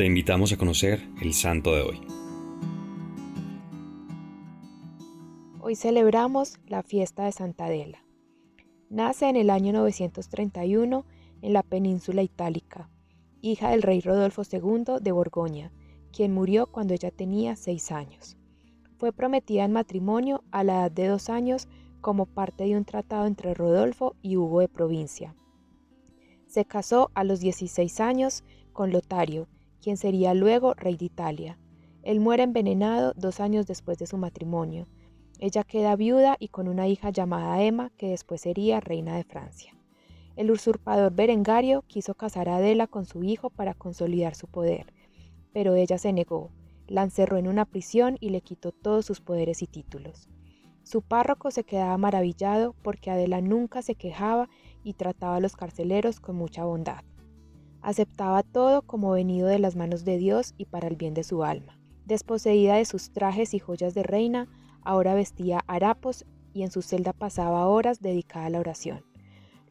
Te 0.00 0.06
invitamos 0.06 0.50
a 0.50 0.56
conocer 0.56 1.06
el 1.20 1.34
santo 1.34 1.74
de 1.74 1.82
hoy. 1.82 2.00
Hoy 5.60 5.76
celebramos 5.76 6.58
la 6.66 6.82
fiesta 6.82 7.26
de 7.26 7.32
Santa 7.32 7.66
Adela. 7.66 8.02
Nace 8.88 9.28
en 9.28 9.36
el 9.36 9.50
año 9.50 9.74
931 9.74 11.04
en 11.42 11.52
la 11.52 11.62
península 11.62 12.22
itálica, 12.22 12.88
hija 13.42 13.72
del 13.72 13.82
rey 13.82 14.00
Rodolfo 14.00 14.40
II 14.50 15.02
de 15.02 15.12
Borgoña, 15.12 15.70
quien 16.14 16.32
murió 16.32 16.66
cuando 16.68 16.94
ella 16.94 17.10
tenía 17.10 17.54
seis 17.54 17.92
años. 17.92 18.38
Fue 18.96 19.12
prometida 19.12 19.66
en 19.66 19.72
matrimonio 19.72 20.44
a 20.50 20.64
la 20.64 20.76
edad 20.76 20.92
de 20.92 21.08
dos 21.08 21.28
años 21.28 21.68
como 22.00 22.24
parte 22.24 22.64
de 22.64 22.74
un 22.74 22.86
tratado 22.86 23.26
entre 23.26 23.52
Rodolfo 23.52 24.16
y 24.22 24.38
Hugo 24.38 24.60
de 24.60 24.68
Provincia. 24.68 25.34
Se 26.46 26.64
casó 26.64 27.10
a 27.12 27.22
los 27.22 27.40
16 27.40 28.00
años 28.00 28.44
con 28.72 28.92
Lotario, 28.92 29.46
quien 29.80 29.96
sería 29.96 30.34
luego 30.34 30.74
rey 30.74 30.96
de 30.96 31.06
Italia. 31.06 31.58
Él 32.02 32.20
muere 32.20 32.42
envenenado 32.42 33.12
dos 33.16 33.40
años 33.40 33.66
después 33.66 33.98
de 33.98 34.06
su 34.06 34.16
matrimonio. 34.16 34.86
Ella 35.38 35.64
queda 35.64 35.96
viuda 35.96 36.36
y 36.38 36.48
con 36.48 36.68
una 36.68 36.86
hija 36.86 37.10
llamada 37.10 37.62
Emma, 37.62 37.90
que 37.96 38.10
después 38.10 38.42
sería 38.42 38.80
reina 38.80 39.16
de 39.16 39.24
Francia. 39.24 39.76
El 40.36 40.50
usurpador 40.50 41.12
Berengario 41.12 41.82
quiso 41.82 42.14
casar 42.14 42.48
a 42.48 42.56
Adela 42.56 42.86
con 42.86 43.04
su 43.04 43.22
hijo 43.24 43.50
para 43.50 43.74
consolidar 43.74 44.34
su 44.34 44.46
poder, 44.46 44.92
pero 45.52 45.74
ella 45.74 45.98
se 45.98 46.12
negó, 46.12 46.50
la 46.86 47.02
encerró 47.02 47.36
en 47.36 47.48
una 47.48 47.64
prisión 47.64 48.16
y 48.20 48.30
le 48.30 48.40
quitó 48.40 48.72
todos 48.72 49.04
sus 49.04 49.20
poderes 49.20 49.62
y 49.62 49.66
títulos. 49.66 50.28
Su 50.82 51.02
párroco 51.02 51.50
se 51.50 51.64
quedaba 51.64 51.96
maravillado 51.98 52.74
porque 52.82 53.10
Adela 53.10 53.40
nunca 53.40 53.82
se 53.82 53.94
quejaba 53.94 54.48
y 54.82 54.94
trataba 54.94 55.36
a 55.36 55.40
los 55.40 55.56
carceleros 55.56 56.20
con 56.20 56.36
mucha 56.36 56.64
bondad. 56.64 57.04
Aceptaba 57.82 58.42
todo 58.42 58.82
como 58.82 59.12
venido 59.12 59.48
de 59.48 59.58
las 59.58 59.76
manos 59.76 60.04
de 60.04 60.18
Dios 60.18 60.54
y 60.58 60.66
para 60.66 60.88
el 60.88 60.96
bien 60.96 61.14
de 61.14 61.24
su 61.24 61.44
alma. 61.44 61.78
Desposeída 62.04 62.76
de 62.76 62.84
sus 62.84 63.12
trajes 63.12 63.54
y 63.54 63.58
joyas 63.58 63.94
de 63.94 64.02
reina, 64.02 64.48
ahora 64.82 65.14
vestía 65.14 65.62
harapos 65.66 66.26
y 66.52 66.62
en 66.62 66.70
su 66.70 66.82
celda 66.82 67.12
pasaba 67.12 67.66
horas 67.66 68.00
dedicada 68.00 68.46
a 68.46 68.50
la 68.50 68.60
oración. 68.60 69.04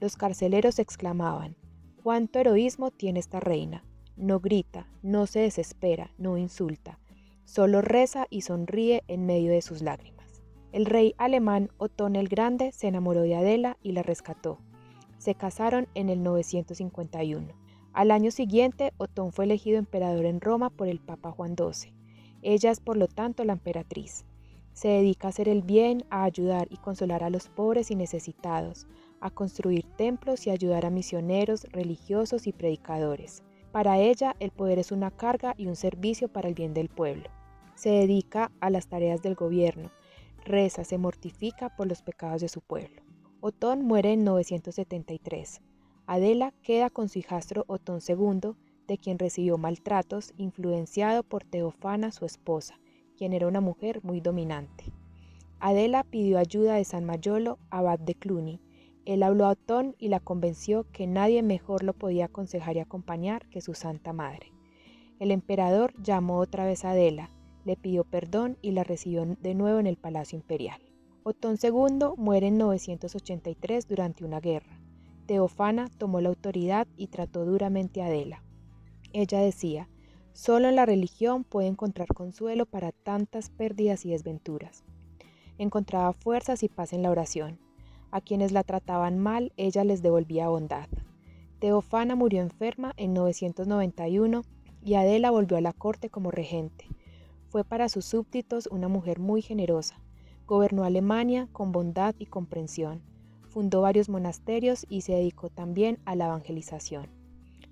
Los 0.00 0.16
carceleros 0.16 0.78
exclamaban, 0.78 1.56
¿cuánto 2.02 2.38
heroísmo 2.38 2.90
tiene 2.90 3.20
esta 3.20 3.40
reina? 3.40 3.84
No 4.16 4.40
grita, 4.40 4.88
no 5.02 5.26
se 5.26 5.40
desespera, 5.40 6.12
no 6.18 6.38
insulta, 6.38 6.98
solo 7.44 7.82
reza 7.82 8.26
y 8.30 8.42
sonríe 8.42 9.02
en 9.08 9.26
medio 9.26 9.52
de 9.52 9.62
sus 9.62 9.82
lágrimas. 9.82 10.42
El 10.70 10.86
rey 10.86 11.14
alemán 11.18 11.70
Otón 11.78 12.14
el 12.14 12.28
Grande 12.28 12.72
se 12.72 12.88
enamoró 12.88 13.22
de 13.22 13.34
Adela 13.34 13.78
y 13.82 13.92
la 13.92 14.02
rescató. 14.02 14.58
Se 15.18 15.34
casaron 15.34 15.88
en 15.94 16.10
el 16.10 16.22
951. 16.22 17.67
Al 17.98 18.12
año 18.12 18.30
siguiente, 18.30 18.92
Otón 18.96 19.32
fue 19.32 19.44
elegido 19.44 19.76
emperador 19.76 20.24
en 20.24 20.40
Roma 20.40 20.70
por 20.70 20.86
el 20.86 21.00
Papa 21.00 21.32
Juan 21.32 21.56
XII. 21.56 21.92
Ella 22.42 22.70
es 22.70 22.78
por 22.78 22.96
lo 22.96 23.08
tanto 23.08 23.42
la 23.42 23.54
emperatriz. 23.54 24.24
Se 24.72 24.86
dedica 24.86 25.26
a 25.26 25.30
hacer 25.30 25.48
el 25.48 25.62
bien, 25.62 26.04
a 26.08 26.22
ayudar 26.22 26.68
y 26.70 26.76
consolar 26.76 27.24
a 27.24 27.28
los 27.28 27.48
pobres 27.48 27.90
y 27.90 27.96
necesitados, 27.96 28.86
a 29.20 29.30
construir 29.30 29.84
templos 29.96 30.46
y 30.46 30.50
ayudar 30.50 30.86
a 30.86 30.90
misioneros, 30.90 31.64
religiosos 31.72 32.46
y 32.46 32.52
predicadores. 32.52 33.42
Para 33.72 33.98
ella, 33.98 34.36
el 34.38 34.52
poder 34.52 34.78
es 34.78 34.92
una 34.92 35.10
carga 35.10 35.54
y 35.58 35.66
un 35.66 35.74
servicio 35.74 36.28
para 36.28 36.46
el 36.46 36.54
bien 36.54 36.74
del 36.74 36.90
pueblo. 36.90 37.28
Se 37.74 37.90
dedica 37.90 38.52
a 38.60 38.70
las 38.70 38.86
tareas 38.86 39.22
del 39.22 39.34
gobierno, 39.34 39.90
reza, 40.44 40.84
se 40.84 40.98
mortifica 40.98 41.74
por 41.74 41.88
los 41.88 42.02
pecados 42.02 42.42
de 42.42 42.48
su 42.48 42.60
pueblo. 42.60 43.02
Otón 43.40 43.82
muere 43.82 44.12
en 44.12 44.22
973. 44.22 45.62
Adela 46.10 46.54
queda 46.62 46.88
con 46.88 47.10
su 47.10 47.18
hijastro 47.18 47.64
Otón 47.66 48.00
II, 48.00 48.54
de 48.86 48.96
quien 48.96 49.18
recibió 49.18 49.58
maltratos, 49.58 50.32
influenciado 50.38 51.22
por 51.22 51.44
Teofana, 51.44 52.12
su 52.12 52.24
esposa, 52.24 52.80
quien 53.18 53.34
era 53.34 53.46
una 53.46 53.60
mujer 53.60 54.02
muy 54.02 54.22
dominante. 54.22 54.84
Adela 55.60 56.04
pidió 56.04 56.38
ayuda 56.38 56.76
de 56.76 56.84
San 56.84 57.04
Mayolo, 57.04 57.58
abad 57.68 57.98
de 57.98 58.14
Cluny. 58.14 58.58
Él 59.04 59.22
habló 59.22 59.44
a 59.44 59.50
Otón 59.50 59.96
y 59.98 60.08
la 60.08 60.18
convenció 60.18 60.86
que 60.92 61.06
nadie 61.06 61.42
mejor 61.42 61.82
lo 61.82 61.92
podía 61.92 62.24
aconsejar 62.24 62.76
y 62.76 62.80
acompañar 62.80 63.46
que 63.50 63.60
su 63.60 63.74
Santa 63.74 64.14
Madre. 64.14 64.50
El 65.18 65.30
emperador 65.30 65.92
llamó 66.02 66.38
otra 66.38 66.64
vez 66.64 66.86
a 66.86 66.92
Adela, 66.92 67.30
le 67.66 67.76
pidió 67.76 68.04
perdón 68.04 68.56
y 68.62 68.70
la 68.70 68.82
recibió 68.82 69.26
de 69.26 69.54
nuevo 69.54 69.78
en 69.78 69.86
el 69.86 69.98
Palacio 69.98 70.38
Imperial. 70.38 70.80
Otón 71.22 71.58
II 71.62 72.14
muere 72.16 72.46
en 72.46 72.56
983 72.56 73.86
durante 73.86 74.24
una 74.24 74.40
guerra. 74.40 74.87
Teofana 75.28 75.90
tomó 75.98 76.22
la 76.22 76.30
autoridad 76.30 76.88
y 76.96 77.08
trató 77.08 77.44
duramente 77.44 78.00
a 78.00 78.06
Adela. 78.06 78.42
Ella 79.12 79.40
decía, 79.40 79.86
solo 80.32 80.70
la 80.70 80.86
religión 80.86 81.44
puede 81.44 81.68
encontrar 81.68 82.08
consuelo 82.08 82.64
para 82.64 82.92
tantas 82.92 83.50
pérdidas 83.50 84.06
y 84.06 84.12
desventuras. 84.12 84.84
Encontraba 85.58 86.14
fuerzas 86.14 86.62
y 86.62 86.70
paz 86.70 86.94
en 86.94 87.02
la 87.02 87.10
oración. 87.10 87.58
A 88.10 88.22
quienes 88.22 88.52
la 88.52 88.62
trataban 88.64 89.18
mal, 89.18 89.52
ella 89.58 89.84
les 89.84 90.00
devolvía 90.00 90.48
bondad. 90.48 90.88
Teofana 91.58 92.14
murió 92.14 92.40
enferma 92.40 92.94
en 92.96 93.12
991 93.12 94.44
y 94.82 94.94
Adela 94.94 95.30
volvió 95.30 95.58
a 95.58 95.60
la 95.60 95.74
corte 95.74 96.08
como 96.08 96.30
regente. 96.30 96.86
Fue 97.50 97.64
para 97.64 97.90
sus 97.90 98.06
súbditos 98.06 98.66
una 98.68 98.88
mujer 98.88 99.18
muy 99.18 99.42
generosa. 99.42 100.00
Gobernó 100.46 100.84
Alemania 100.84 101.50
con 101.52 101.70
bondad 101.70 102.14
y 102.18 102.24
comprensión 102.24 103.02
fundó 103.48 103.80
varios 103.80 104.08
monasterios 104.08 104.86
y 104.88 105.00
se 105.00 105.14
dedicó 105.14 105.50
también 105.50 105.98
a 106.04 106.14
la 106.14 106.26
evangelización. 106.26 107.08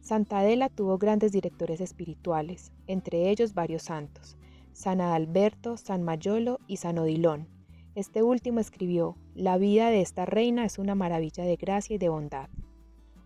Santa 0.00 0.38
Adela 0.38 0.68
tuvo 0.68 0.98
grandes 0.98 1.32
directores 1.32 1.80
espirituales, 1.80 2.72
entre 2.86 3.30
ellos 3.30 3.54
varios 3.54 3.82
santos, 3.82 4.36
San 4.72 5.00
Adalberto, 5.00 5.76
San 5.76 6.02
Mayolo 6.02 6.60
y 6.66 6.76
San 6.76 6.98
Odilón. 6.98 7.48
Este 7.94 8.22
último 8.22 8.60
escribió, 8.60 9.16
La 9.34 9.58
vida 9.58 9.90
de 9.90 10.02
esta 10.02 10.26
reina 10.26 10.64
es 10.64 10.78
una 10.78 10.94
maravilla 10.94 11.44
de 11.44 11.56
gracia 11.56 11.94
y 11.94 11.98
de 11.98 12.08
bondad. 12.08 12.48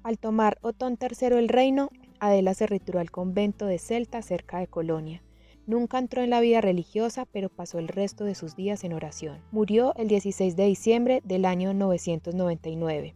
Al 0.03 0.19
tomar 0.19 0.59
Otón 0.63 0.97
III 1.01 1.37
el 1.39 1.49
reino, 1.49 1.91
Adela 2.21 2.55
se 2.55 2.67
retiró 2.67 3.01
al 3.01 3.11
convento 3.11 3.67
de 3.67 3.79
Celta 3.79 4.23
cerca 4.23 4.59
de 4.59 4.67
Colonia. 4.67 5.23
Nunca 5.67 5.99
entró 5.99 6.23
en 6.23 6.31
la 6.31 6.41
vida 6.41 6.61
religiosa, 6.61 7.27
pero 7.27 7.49
pasó 7.49 7.79
el 7.79 7.89
resto 7.89 8.25
de 8.25 8.35
sus 8.35 8.57
días 8.57 8.83
en 8.85 8.93
oración. 8.93 9.39
Murió 9.53 9.95
el 9.97 10.09
16 10.09 10.57
de 10.57 10.67
diciembre 10.67 11.21
del 11.25 11.45
año 11.45 11.75
999, 11.75 13.15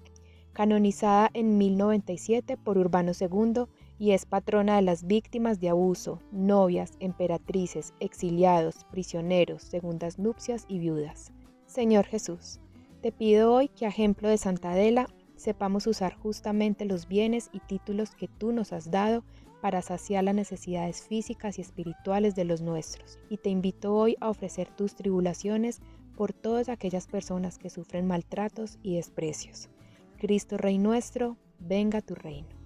canonizada 0.52 1.30
en 1.34 1.58
1097 1.58 2.56
por 2.56 2.78
Urbano 2.78 3.12
II 3.18 3.64
y 3.98 4.12
es 4.12 4.26
patrona 4.26 4.76
de 4.76 4.82
las 4.82 5.06
víctimas 5.06 5.60
de 5.60 5.70
abuso, 5.70 6.20
novias, 6.32 6.92
emperatrices, 7.00 7.94
exiliados, 8.00 8.84
prisioneros, 8.90 9.62
segundas 9.62 10.18
nupcias 10.18 10.64
y 10.68 10.78
viudas. 10.78 11.32
Señor 11.66 12.04
Jesús, 12.04 12.60
te 13.00 13.12
pido 13.12 13.52
hoy 13.52 13.68
que 13.68 13.86
a 13.86 13.88
ejemplo 13.88 14.28
de 14.28 14.38
Santa 14.38 14.72
Adela 14.72 15.08
sepamos 15.36 15.86
usar 15.86 16.14
justamente 16.14 16.84
los 16.84 17.08
bienes 17.08 17.50
y 17.52 17.60
títulos 17.60 18.14
que 18.14 18.28
tú 18.28 18.52
nos 18.52 18.72
has 18.72 18.90
dado 18.90 19.24
para 19.64 19.80
saciar 19.80 20.24
las 20.24 20.34
necesidades 20.34 21.00
físicas 21.00 21.56
y 21.56 21.62
espirituales 21.62 22.34
de 22.34 22.44
los 22.44 22.60
nuestros. 22.60 23.18
Y 23.30 23.38
te 23.38 23.48
invito 23.48 23.94
hoy 23.94 24.14
a 24.20 24.28
ofrecer 24.28 24.68
tus 24.68 24.94
tribulaciones 24.94 25.80
por 26.18 26.34
todas 26.34 26.68
aquellas 26.68 27.06
personas 27.06 27.56
que 27.56 27.70
sufren 27.70 28.06
maltratos 28.06 28.78
y 28.82 28.96
desprecios. 28.96 29.70
Cristo 30.18 30.58
Rey 30.58 30.76
nuestro, 30.76 31.38
venga 31.60 32.02
tu 32.02 32.14
reino. 32.14 32.63